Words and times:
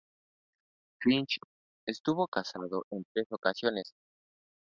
Finch 1.03 1.37
estuvo 1.85 2.25
casado 2.27 2.87
en 2.89 3.05
tres 3.13 3.27
ocasiones. 3.31 3.93